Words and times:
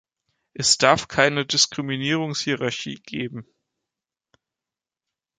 Es 0.55 0.79
darf 0.79 1.07
keine 1.07 1.45
Diskriminierungshierarchie 1.45 2.95
geben. 3.05 3.45